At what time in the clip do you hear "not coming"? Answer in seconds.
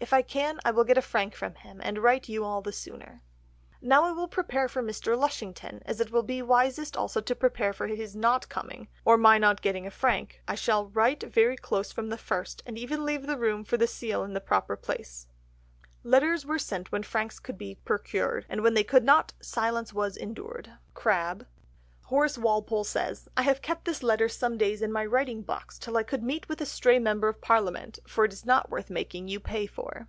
8.14-8.86